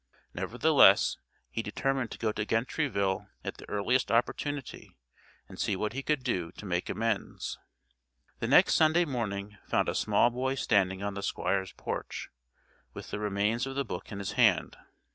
[0.33, 1.17] Nevertheless
[1.51, 4.97] he determined to go to Gentryville at the earliest opportunity
[5.47, 7.59] and see what he could do to make amends.
[8.39, 12.29] The next Sunday morning found a small boy standing on the Squire's porch
[12.95, 14.75] with the remains of the book in his hand.